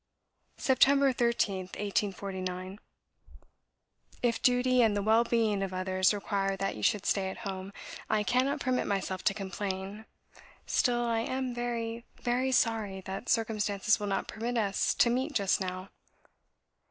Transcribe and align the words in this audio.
"Sept. 0.57 0.81
13th, 0.87 1.19
1849. 1.77 2.79
"If 4.23 4.41
duty 4.41 4.81
and 4.81 4.97
the 4.97 5.01
well 5.03 5.23
being 5.23 5.61
of 5.61 5.75
others 5.75 6.11
require 6.11 6.57
that 6.57 6.75
you 6.75 6.81
should 6.81 7.05
stay 7.05 7.29
at 7.29 7.45
home, 7.47 7.71
I 8.09 8.23
cannot 8.23 8.59
permit 8.61 8.87
myself 8.87 9.23
to 9.25 9.35
complain, 9.35 10.05
still, 10.65 11.03
I 11.05 11.19
am 11.19 11.53
very, 11.53 12.03
VERY 12.19 12.51
sorry 12.51 13.01
that 13.01 13.29
circumstances 13.29 13.99
will 13.99 14.07
not 14.07 14.27
permit 14.27 14.57
us 14.57 14.95
to 14.95 15.11
meet 15.11 15.33
just 15.33 15.61
now. 15.61 15.89